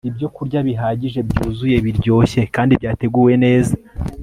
ibyokurya 0.09 0.59
bihagije 0.67 1.19
byuzuye 1.29 1.77
biryoshye 1.85 2.41
kandi 2.55 2.71
byateguwe 2.79 3.33
neza 3.45 3.75